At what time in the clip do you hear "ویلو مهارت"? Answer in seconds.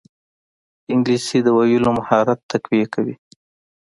1.57-2.39